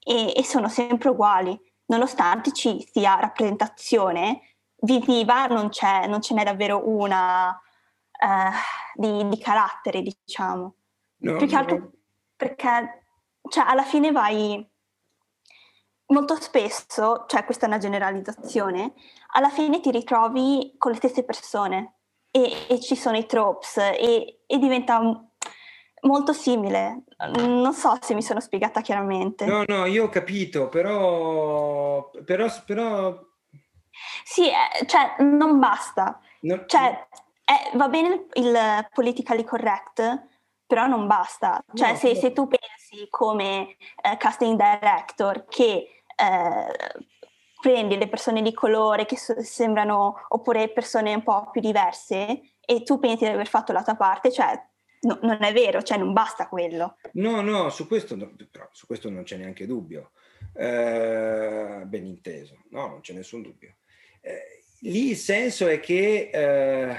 [0.00, 1.56] e, e sono sempre uguali
[1.88, 4.40] nonostante ci sia rappresentazione
[4.80, 8.50] visiva, non, c'è, non ce n'è davvero una uh,
[8.94, 10.74] di, di, carattere, diciamo.
[11.18, 11.58] No, Più che no.
[11.58, 11.90] altro
[12.36, 13.06] perché
[13.48, 14.66] cioè, alla fine vai...
[16.10, 18.94] Molto spesso, cioè questa è una generalizzazione,
[19.34, 21.96] alla fine ti ritrovi con le stesse persone
[22.30, 25.27] e, e ci sono i tropes e, e diventa
[26.02, 27.04] molto simile.
[27.36, 29.44] Non so se mi sono spiegata chiaramente.
[29.44, 32.10] No, no, io ho capito, però...
[32.24, 33.26] però, però...
[34.24, 36.20] Sì, eh, cioè non basta.
[36.40, 36.64] No.
[36.66, 37.06] Cioè,
[37.44, 40.26] eh, va bene il politically correct,
[40.66, 41.62] però non basta.
[41.72, 42.20] Cioè, no, se, no.
[42.20, 47.04] se, tu pensi come eh, casting director che eh,
[47.60, 52.82] prendi le persone di colore che so- sembrano, oppure persone un po' più diverse, e
[52.82, 54.62] tu pensi di aver fatto la tua parte, cioè
[55.02, 56.96] no, non è vero, cioè non basta quello.
[57.12, 58.34] No, no, su questo, no,
[58.72, 60.12] su questo non c'è neanche dubbio.
[60.54, 63.76] Eh, ben inteso, no, non c'è nessun dubbio.
[64.20, 66.96] Eh, lì il senso è che, eh,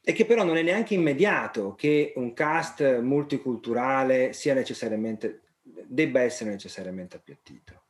[0.00, 6.50] è che però non è neanche immediato che un cast multiculturale sia necessariamente, debba essere
[6.50, 7.84] necessariamente appiattito.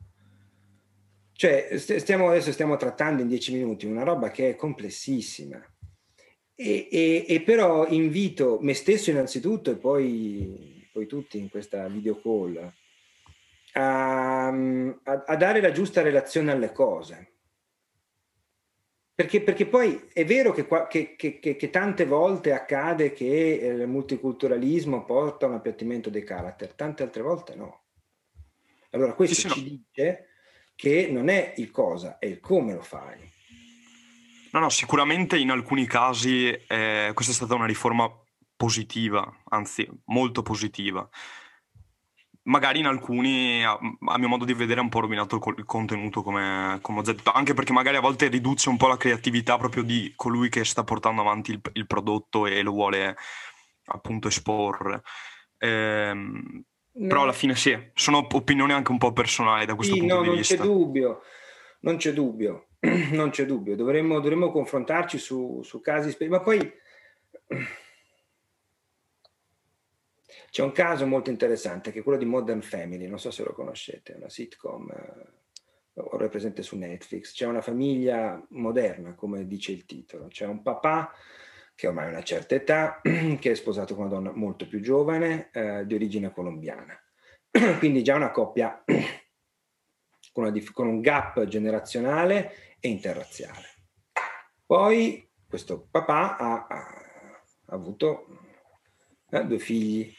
[1.33, 5.61] Cioè, stiamo, adesso stiamo trattando in dieci minuti una roba che è complessissima.
[6.55, 12.21] E, e, e però invito me stesso innanzitutto e poi, poi tutti in questa video
[12.21, 12.73] call
[13.73, 17.29] a, a, a, dare la giusta relazione alle cose.
[19.15, 25.05] Perché, perché poi è vero che, che, che, che, tante volte accade che il multiculturalismo
[25.05, 27.83] porta a un appiattimento dei character, tante altre volte no.
[28.91, 30.29] Allora questo ci dice
[30.75, 33.19] che non è il cosa, è il come lo fai.
[34.53, 38.11] No, no, sicuramente in alcuni casi eh, questa è stata una riforma
[38.55, 41.09] positiva, anzi molto positiva.
[42.45, 45.65] Magari in alcuni, a, a mio modo di vedere, ha un po' rovinato il, il
[45.65, 49.57] contenuto, come, come, ho detto, anche perché magari a volte riduce un po' la creatività
[49.57, 53.17] proprio di colui che sta portando avanti il, il prodotto e lo vuole
[53.87, 55.03] appunto esporre.
[55.59, 57.07] Ehm, No.
[57.09, 60.23] Però alla fine sì, sono opinioni anche un po' personali da questo sì, punto no,
[60.23, 60.57] di vista.
[60.57, 61.23] Non c'è dubbio,
[61.81, 62.67] non c'è dubbio,
[63.13, 63.77] non c'è dubbio.
[63.77, 66.59] Dovremmo, dovremmo confrontarci su, su casi ma poi
[70.51, 73.53] c'è un caso molto interessante che è quello di Modern Family, non so se lo
[73.53, 75.29] conoscete, è una sitcom, eh,
[75.95, 77.33] ora è presente su Netflix.
[77.33, 80.27] C'è una famiglia moderna, come dice il titolo.
[80.27, 81.13] C'è un papà
[81.75, 83.01] che ormai ha una certa età,
[83.39, 87.01] che è sposato con una donna molto più giovane, eh, di origine colombiana.
[87.79, 88.83] Quindi già una coppia
[90.33, 93.69] con, una, con, un gap generazionale e interrazziale.
[94.67, 96.87] Poi questo papà ha, ha,
[97.67, 98.27] avuto
[99.31, 100.13] eh, due figli.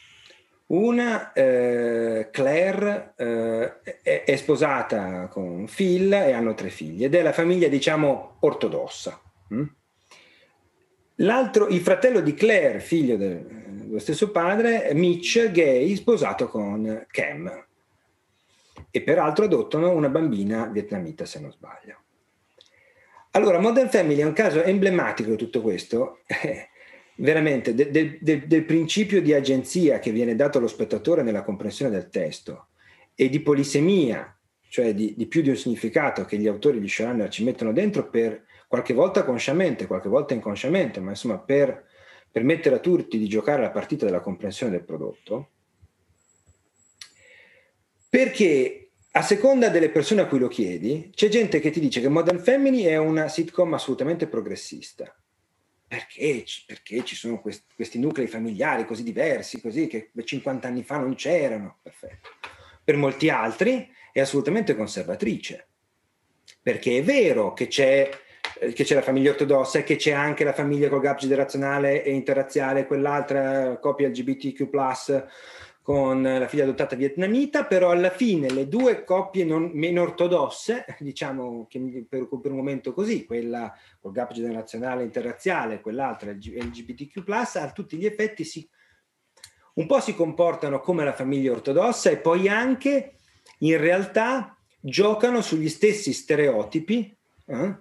[0.67, 7.21] Una, eh, Claire, eh, è, è, sposata con Phil e hanno tre figli ed è
[7.21, 9.19] la famiglia, diciamo, ortodossa.
[9.49, 9.65] Hm?
[11.17, 17.65] L'altro, il fratello di Claire, figlio del, dello stesso padre, Mitch, gay, sposato con Cam.
[18.95, 21.97] E peraltro adottano una bambina vietnamita, se non sbaglio.
[23.31, 26.19] Allora, Modern Family è un caso emblematico di tutto questo,
[27.17, 31.89] veramente de, de, de, del principio di agenzia che viene dato allo spettatore nella comprensione
[31.89, 32.67] del testo
[33.15, 37.29] e di polisemia, cioè di, di più di un significato che gli autori di showrunner
[37.29, 41.83] ci mettono dentro per qualche volta consciamente, qualche volta inconsciamente, ma insomma per
[42.29, 45.49] permettere a tutti di giocare la partita della comprensione del prodotto,
[48.07, 48.82] perché
[49.15, 52.39] a seconda delle persone a cui lo chiedi, c'è gente che ti dice che Modern
[52.39, 55.15] Family è una sitcom assolutamente progressista.
[55.87, 56.43] Perché?
[56.65, 61.13] Perché ci sono questi, questi nuclei familiari così diversi, così che 50 anni fa non
[61.13, 61.77] c'erano.
[61.83, 62.29] Perfetto.
[62.83, 65.67] Per molti altri è assolutamente conservatrice.
[66.61, 68.09] Perché è vero che c'è
[68.59, 72.03] eh, che c'è la famiglia ortodossa e che c'è anche la famiglia col gap generazionale
[72.03, 74.69] e interrazziale, quell'altra coppia LGBTQ+,
[75.83, 81.67] con la figlia adottata vietnamita, però alla fine le due coppie non, meno ortodosse, diciamo
[81.69, 87.97] che per, per, un momento così, quella col gap generazionale interrazziale, quell'altra LGBTQ+, a tutti
[87.97, 88.67] gli effetti si,
[89.73, 93.17] un po' si comportano come la famiglia ortodossa e poi anche
[93.59, 97.13] in realtà giocano sugli stessi stereotipi
[97.47, 97.77] eh,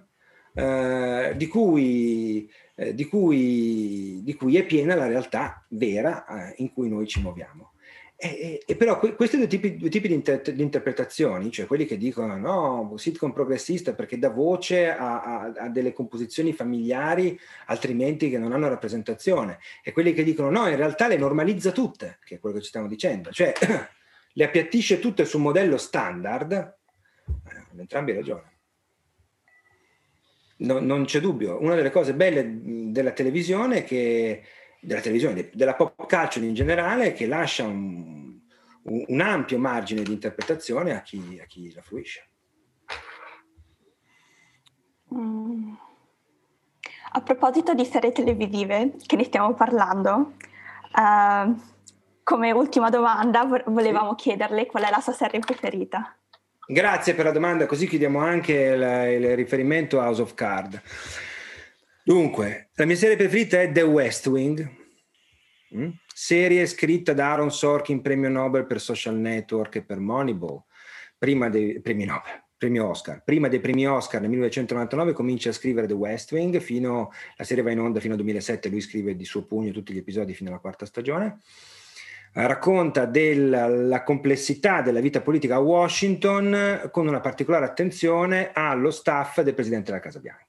[0.55, 6.73] eh, di, cui, eh, di, cui, di, cui, è piena la realtà vera eh, in
[6.73, 7.72] cui noi ci muoviamo.
[8.25, 11.83] E, e, però que- questi due tipi, due tipi di, inter- di, interpretazioni, cioè quelli
[11.85, 18.29] che dicono no, sitcom progressista perché dà voce a, a, a, delle composizioni familiari altrimenti
[18.29, 22.35] che non hanno rappresentazione, e quelli che dicono no, in realtà le normalizza tutte, che
[22.35, 23.51] è quello che ci stiamo dicendo, cioè
[24.31, 28.51] le appiattisce tutte su un modello standard, eh, entrambi ragione
[30.63, 31.61] no, non c'è dubbio.
[31.61, 32.59] Una delle cose belle
[32.91, 34.43] della televisione, che,
[34.83, 38.37] della televisione, della pop culture in generale, che lascia un,
[38.83, 42.27] un ampio margine di interpretazione a chi, a chi la fruisce.
[45.13, 45.73] Mm.
[47.15, 50.33] A proposito di serie televisive, che ne stiamo parlando,
[50.95, 51.61] uh,
[52.23, 54.29] come ultima domanda volevamo sì.
[54.29, 56.15] chiederle qual è la sua serie preferita.
[56.65, 60.81] Grazie per la domanda, così chiudiamo anche il, il riferimento a House of Card.
[62.05, 64.69] Dunque, la mia serie preferita è The West Wing,
[65.73, 65.89] mm?
[66.13, 70.63] serie scritta da Aaron Sorkin, premio Nobel per Social Network e per Moneyball,
[71.17, 73.23] prima dei premi Nobel, premio Oscar.
[73.23, 77.63] Prima dei premi Oscar nel 1999 comincia a scrivere The West Wing, fino, la serie
[77.63, 80.49] va in onda fino al 2007, lui scrive di suo pugno tutti gli episodi fino
[80.49, 81.39] alla quarta stagione.
[82.33, 89.39] Eh, racconta della complessità della vita politica a Washington con una particolare attenzione allo staff
[89.39, 90.47] del presidente della Casa Bianca.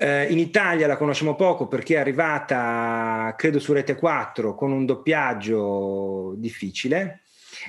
[0.00, 4.86] Eh, in Italia la conosciamo poco perché è arrivata, credo, su Rete 4 con un
[4.86, 7.22] doppiaggio difficile.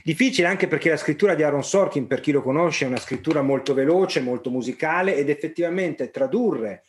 [0.03, 3.41] Difficile anche perché la scrittura di Aaron Sorkin, per chi lo conosce, è una scrittura
[3.41, 6.84] molto veloce, molto musicale ed effettivamente tradurre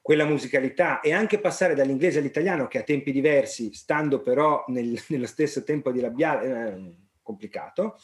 [0.00, 5.26] quella musicalità e anche passare dall'inglese all'italiano, che a tempi diversi, stando però nel, nello
[5.26, 6.78] stesso tempo di labiale, è
[7.22, 7.98] complicato.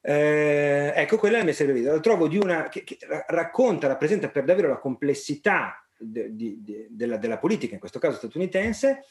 [0.00, 1.94] Eh, ecco, quella è la mia serie video.
[1.94, 2.96] La trovo di una che, che
[3.26, 8.16] racconta, rappresenta per davvero la complessità de, di, de, della, della, politica, in questo caso
[8.16, 9.04] statunitense,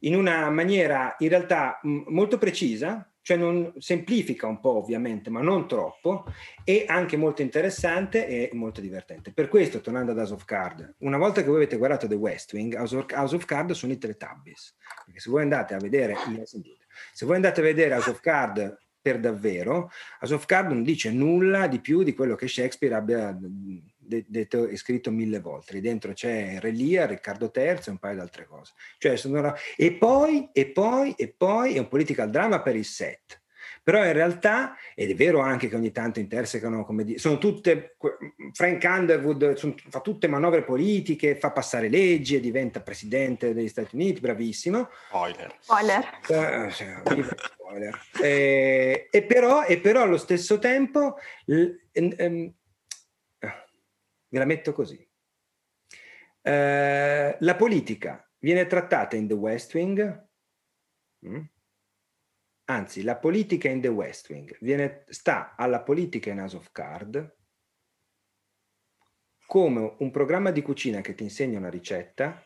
[0.00, 5.40] in una maniera in realtà mh, molto precisa, cioè non semplifica un po' ovviamente, ma
[5.40, 6.26] non troppo,
[6.62, 9.32] e anche molto interessante e molto divertente.
[9.32, 12.52] Per questo, tornando ad House of Card, una volta che voi avete guardato The West
[12.52, 16.14] Wing, House of, House of Card sono i Teletubbies, perché se voi andate a vedere,
[17.12, 21.10] se voi andate a vedere House of Card per davvero, House of Card non dice
[21.10, 23.36] nulla di più di quello che Shakespeare abbia
[24.06, 25.74] detto e scritto mille volte.
[25.74, 28.72] Lì dentro c'è Re Lear, Riccardo III e un paio di altre cose.
[28.98, 29.54] Cioè, sono...
[29.76, 33.40] E poi, e poi, e poi è un political drama per il set.
[33.86, 37.96] Però in realtà, ed è vero anche che ogni tanto intersecano, come dire, sono tutte,
[38.52, 43.94] Frank Underwood sono, fa tutte manovre politiche, fa passare leggi e diventa presidente degli Stati
[43.94, 44.88] Uniti, bravissimo.
[45.06, 45.54] Spoiler.
[45.60, 46.18] Spoiler.
[46.26, 47.22] Uh,
[47.54, 48.00] spoiler.
[48.20, 51.14] Eh, e, però, e però allo stesso tempo...
[51.44, 51.66] L,
[52.18, 52.52] um,
[54.28, 55.08] Ve la metto così.
[56.42, 60.28] Eh, la politica viene trattata in The West Wing,
[61.26, 61.40] mm?
[62.66, 67.34] anzi la politica in The West Wing viene, sta alla politica in House of Card
[69.46, 72.44] come un programma di cucina che ti insegna una ricetta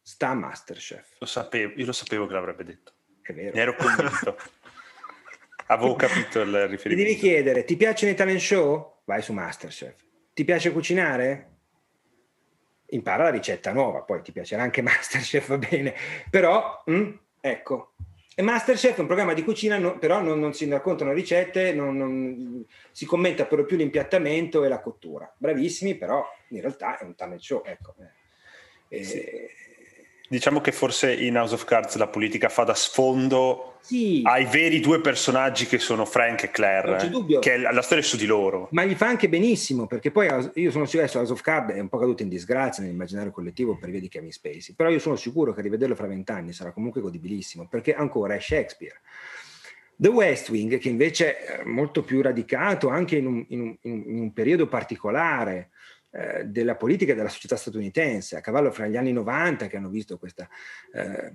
[0.00, 1.16] sta a Masterchef.
[1.18, 2.92] Lo sapevo, io lo sapevo che l'avrebbe detto.
[3.22, 3.54] È vero.
[3.54, 4.36] Ne ero convinto.
[5.66, 6.88] Avevo capito il riferimento.
[6.88, 9.00] Ti devi chiedere, ti piacciono i talent show?
[9.04, 10.04] Vai su Masterchef.
[10.34, 11.50] Ti piace cucinare?
[12.86, 15.94] Impara la ricetta nuova, poi ti piacerà anche Masterchef, va bene,
[16.28, 17.94] però mm, ecco.
[18.36, 21.96] E Masterchef è un programma di cucina, no, però non, non, si raccontano ricette, non,
[21.96, 25.32] non, si commenta per lo più l'impiattamento e la cottura.
[25.36, 27.62] Bravissimi, però in realtà è un talent show.
[27.64, 27.94] Ecco.
[28.88, 29.24] Eh, sì.
[30.34, 34.20] Diciamo che forse in House of Cards la politica fa da sfondo sì.
[34.24, 37.38] ai veri due personaggi che sono Frank e Claire, dubbio.
[37.38, 38.66] che è la storia su di loro.
[38.72, 41.78] Ma gli fa anche benissimo, perché poi io sono sicuro che House of Cards è
[41.78, 45.14] un po' caduto in disgrazia nell'immaginario collettivo per via di Kevin Spacey, però io sono
[45.14, 49.00] sicuro che rivederlo fra vent'anni sarà comunque godibilissimo, perché ancora è Shakespeare.
[49.94, 54.18] The West Wing, che invece è molto più radicato anche in un, in un, in
[54.18, 55.70] un periodo particolare,
[56.16, 59.88] eh, della politica e della società statunitense, a cavallo fra gli anni 90 che hanno
[59.88, 60.48] visto questa,
[60.92, 61.32] eh,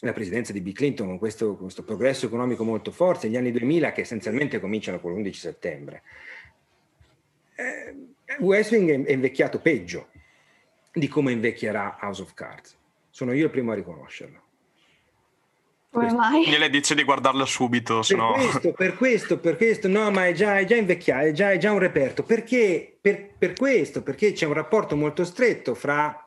[0.00, 3.50] la presidenza di Bill Clinton con questo, questo, progresso economico molto forte, e gli anni
[3.50, 6.02] 2000 che essenzialmente cominciano con l'11 settembre.
[7.54, 7.96] Eh,
[8.40, 10.08] West Wing è invecchiato peggio
[10.92, 12.76] di come invecchierà House of Cards.
[13.08, 14.47] Sono io il primo a riconoscerlo.
[15.98, 16.48] Come mai?
[16.48, 18.32] Gliele dice di guardarla subito, per no...
[18.32, 21.58] questo, per questo, per questo, no, ma è già, è già invecchiato, è già, è
[21.58, 22.22] già un reperto.
[22.22, 22.98] Perché?
[23.00, 26.22] Per, per questo, perché c'è un rapporto molto stretto fra...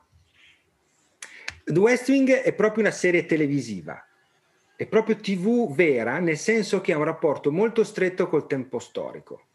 [1.63, 4.03] The West Wing è proprio una serie televisiva,
[4.75, 9.45] è proprio TV vera, nel senso che ha un rapporto molto stretto col tempo storico.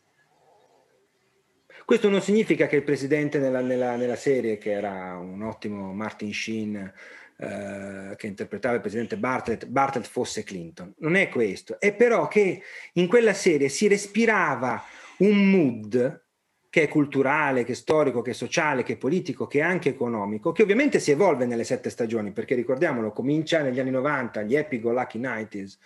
[1.84, 6.32] Questo non significa che il presidente nella, nella, nella serie, che era un ottimo Martin
[6.32, 6.92] Sheen,
[7.38, 10.94] eh, che interpretava il presidente Bartlett, Bartlett fosse Clinton.
[10.98, 12.62] Non è questo, è però che
[12.94, 14.82] in quella serie si respirava
[15.18, 16.24] un mood
[16.70, 19.88] che è culturale, che è storico, che è sociale, che è politico, che è anche
[19.88, 24.56] economico, che ovviamente si evolve nelle sette stagioni, perché ricordiamolo, comincia negli anni 90, gli
[24.56, 25.78] Epic Go Lucky 90s,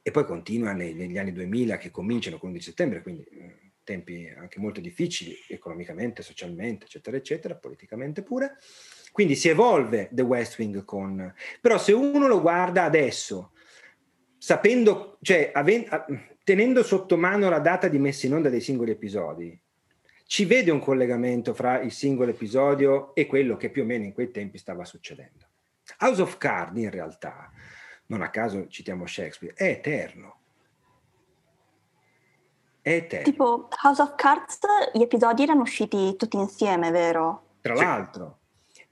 [0.00, 4.32] e poi continua negli anni 2000 che cominciano con il 11 settembre, quindi eh, tempi
[4.36, 8.58] anche molto difficili economicamente, socialmente, eccetera, eccetera, politicamente pure.
[9.12, 11.32] Quindi si evolve The West Wing con...
[11.60, 13.52] Però se uno lo guarda adesso,
[14.38, 15.86] sapendo, cioè aven...
[16.42, 19.60] tenendo sotto mano la data di messa in onda dei singoli episodi,
[20.24, 24.14] ci vede un collegamento fra il singolo episodio e quello che più o meno in
[24.14, 25.46] quei tempi stava succedendo.
[25.98, 27.50] House of Cards in realtà,
[28.06, 30.38] non a caso citiamo Shakespeare, è eterno.
[32.80, 33.24] È eterno.
[33.24, 34.58] Tipo House of Cards,
[34.94, 37.56] gli episodi erano usciti tutti insieme, vero?
[37.60, 37.84] Tra sì.
[37.84, 38.38] l'altro.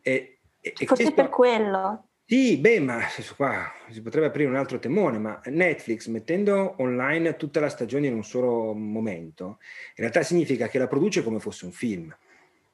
[0.02, 2.04] E, e Forse questo, per quello.
[2.30, 3.00] Sì, beh, ma
[3.36, 8.14] qua si potrebbe aprire un altro temone, ma Netflix mettendo online tutta la stagione in
[8.14, 9.58] un solo momento,
[9.96, 12.16] in realtà significa che la produce come fosse un film.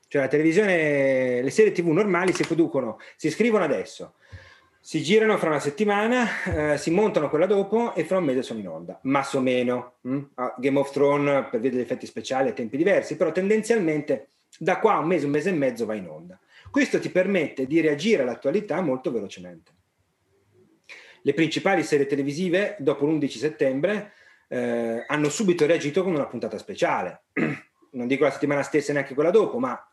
[0.09, 4.17] Cioè la televisione, le serie tv normali si producono, si scrivono adesso,
[4.79, 8.61] si girano fra una settimana, eh, si montano quella dopo e fra un mese sono
[8.61, 9.95] in onda, más o meno.
[10.03, 10.23] Hm?
[10.59, 14.97] Game of Thrones per via degli effetti speciali a tempi diversi, però tendenzialmente da qua
[14.97, 16.39] a un mese, un mese e mezzo va in onda.
[16.71, 19.75] Questo ti permette di reagire all'attualità molto velocemente.
[21.23, 24.13] Le principali serie televisive, dopo l'11 settembre,
[24.49, 27.25] eh, hanno subito reagito con una puntata speciale.
[27.97, 29.91] non dico la settimana stessa neanche quella dopo, ma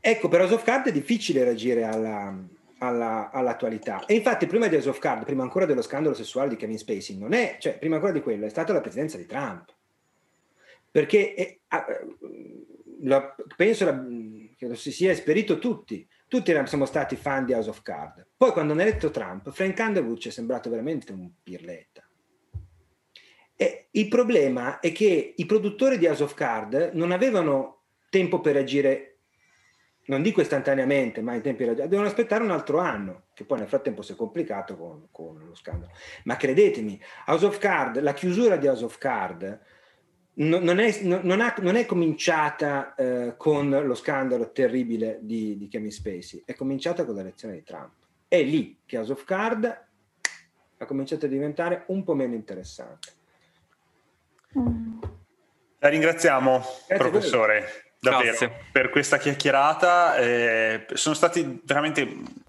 [0.00, 2.36] ecco, per House of Card è difficile reagire alla,
[2.78, 4.04] alla, all'attualità.
[4.04, 7.16] E infatti, prima di House of Card, prima ancora dello scandalo sessuale di Kevin Spacey,
[7.16, 9.74] non è, cioè, prima ancora di quello, è stata la presidenza di Trump.
[10.90, 11.58] Perché è,
[13.02, 14.04] la, penso la,
[14.56, 16.06] che si sia esperito tutti.
[16.28, 18.26] Tutti siamo stati fan di House of Card.
[18.36, 22.04] Poi quando hanno eletto Trump, Frank Underwood ci è sembrato veramente un pirletta.
[23.56, 28.56] E il problema è che i produttori di House of Card non avevano tempo per
[28.56, 29.18] agire,
[30.06, 33.68] non dico istantaneamente, ma in tempi ragionevoli, devono aspettare un altro anno, che poi nel
[33.68, 35.92] frattempo si è complicato con, con lo scandalo.
[36.24, 39.60] Ma credetemi, House of Card, la chiusura di House of Card
[40.34, 45.90] non, è, non, ha, non, è, cominciata eh, con lo scandalo terribile di, di Kevin
[45.90, 47.92] Spacey, è cominciata con l'elezione di Trump.
[48.26, 49.84] È lì che House of Card
[50.78, 53.18] ha cominciato a diventare un po' meno interessante.
[55.78, 58.52] La ringraziamo, Grazie professore, davvero, Grazie.
[58.72, 60.16] per questa chiacchierata.
[60.16, 62.06] Eh, sono stati veramente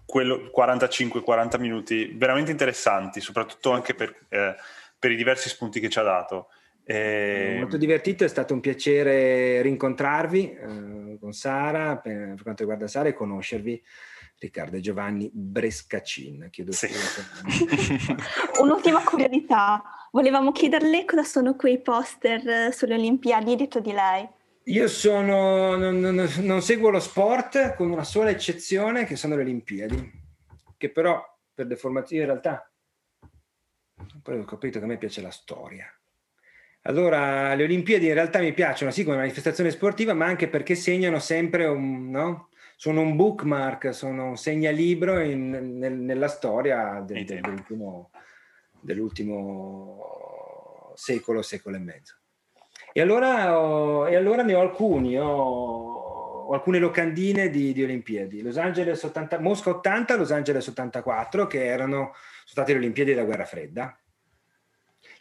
[0.08, 4.56] 45-40 minuti veramente interessanti, soprattutto anche per, eh,
[4.98, 6.50] per i diversi spunti che ci ha dato.
[6.84, 12.88] Eh, molto divertito, è stato un piacere rincontrarvi eh, con Sara, per, per, quanto riguarda
[12.88, 13.82] Sara, e conoscervi.
[14.42, 16.48] Riccardo e Giovanni Brescacin.
[16.50, 16.90] Chiedo sì.
[18.60, 24.28] Un'ultima curiosità, volevamo chiederle cosa sono quei poster sulle Olimpiadi detto di lei.
[24.64, 29.44] Io sono, non, non, non seguo lo sport con una sola eccezione che sono le
[29.44, 30.12] Olimpiadi,
[30.76, 31.24] che però
[31.54, 32.72] per deformazione in realtà
[34.24, 35.86] poi ho capito che a me piace la storia
[36.84, 41.20] allora, le Olimpiadi in realtà mi piacciono sì come manifestazione sportiva, ma anche perché segnano
[41.20, 42.50] sempre un, no?
[42.76, 48.10] Sono un bookmark, sono un segnalibro in, nel, nella storia del, del, dell'ultimo,
[48.80, 50.00] dell'ultimo,
[50.96, 52.16] secolo, secolo e mezzo.
[52.94, 58.42] E allora, ho, e allora ne ho alcuni, ho, ho alcune locandine di, di, Olimpiadi.
[58.42, 62.14] Los Angeles 80, Mosca 80, Los Angeles 84, che erano, sono
[62.44, 63.96] state le Olimpiadi della guerra fredda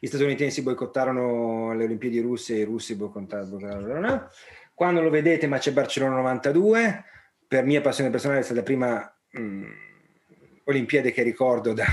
[0.02, 4.30] gli statunitensi boicottarono le Olimpiadi russe e i russi boicottarono.
[4.72, 7.04] Quando lo vedete, ma c'è Barcellona 92,
[7.46, 9.70] per mia passione personale è stata la prima mh, mm,
[10.64, 11.84] Olimpiade che ricordo da,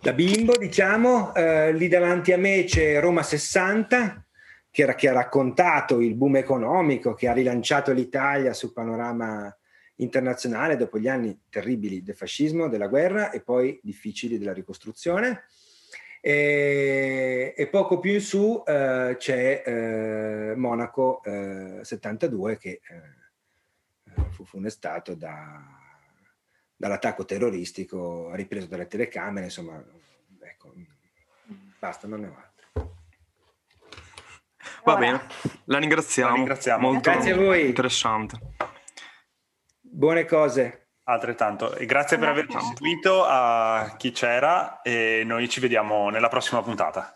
[0.00, 1.32] da bimbo, diciamo.
[1.32, 4.26] Eh, lì davanti a me c'è Roma 60,
[4.68, 9.56] che, era, che ha raccontato il boom economico, che ha rilanciato l'Italia sul panorama
[9.96, 15.44] internazionale dopo gli anni terribili del fascismo, della guerra e poi difficili della ricostruzione.
[16.26, 24.46] E, e poco più in su eh, c'è eh, Monaco eh, 72 che eh, fu
[24.46, 25.62] funestato da,
[26.74, 29.84] dall'attacco terroristico ripreso dalle telecamere, insomma,
[30.40, 30.72] ecco,
[31.78, 32.96] basta, non ne ho altro.
[34.82, 35.26] Va bene,
[35.64, 36.30] la ringraziamo.
[36.30, 36.90] La ringraziamo.
[36.90, 37.66] Molto Grazie a voi.
[37.66, 38.38] Interessante.
[39.78, 40.83] Buone cose.
[41.06, 46.62] Altrettanto, e grazie per averci seguito a chi c'era e noi ci vediamo nella prossima
[46.62, 47.14] puntata.